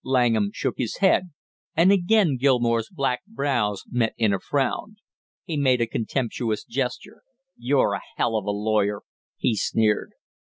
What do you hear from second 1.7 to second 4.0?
and again Gilmore's black brows